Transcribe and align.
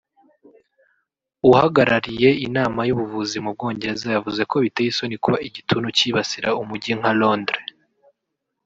uhagarariye 1.49 2.29
Inama 2.47 2.79
y’Ubuvuzi 2.87 3.37
mu 3.43 3.51
Bwongereza 3.55 4.07
yavuze 4.15 4.41
ko 4.49 4.55
biteye 4.63 4.89
isoni 4.91 5.15
kuba 5.23 5.37
igituntu 5.47 5.87
kibasira 5.97 6.49
umujyi 6.61 6.91
nka 6.99 7.11
Londres 7.19 7.65